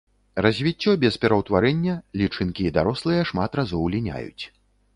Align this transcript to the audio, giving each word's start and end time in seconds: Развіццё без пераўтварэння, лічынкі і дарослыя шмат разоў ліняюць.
Развіццё 0.45 0.91
без 1.03 1.19
пераўтварэння, 1.25 1.93
лічынкі 2.23 2.61
і 2.69 2.73
дарослыя 2.81 3.21
шмат 3.33 3.51
разоў 3.61 3.83
ліняюць. 3.97 4.43